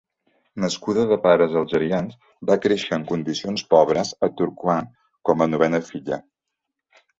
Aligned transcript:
Nascuda 0.61 1.03
de 1.11 1.17
pares 1.25 1.57
algerians, 1.61 2.15
va 2.51 2.57
créixer 2.63 2.99
en 2.99 3.05
condicions 3.13 3.65
pobres 3.75 4.15
a 4.29 4.33
Tourcoing 4.41 4.91
com 5.31 5.47
a 5.47 5.51
novena 5.55 5.85
filla. 5.95 6.23